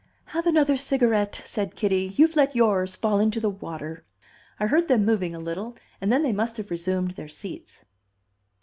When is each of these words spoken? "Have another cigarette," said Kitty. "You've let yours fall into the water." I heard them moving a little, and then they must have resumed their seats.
"Have 0.33 0.47
another 0.47 0.77
cigarette," 0.77 1.43
said 1.45 1.75
Kitty. 1.75 2.13
"You've 2.15 2.35
let 2.35 2.55
yours 2.55 2.95
fall 2.95 3.19
into 3.19 3.39
the 3.39 3.51
water." 3.51 4.03
I 4.59 4.65
heard 4.65 4.87
them 4.87 5.05
moving 5.05 5.35
a 5.35 5.39
little, 5.39 5.75
and 6.01 6.11
then 6.11 6.23
they 6.23 6.33
must 6.33 6.57
have 6.57 6.71
resumed 6.71 7.11
their 7.11 7.29
seats. 7.29 7.85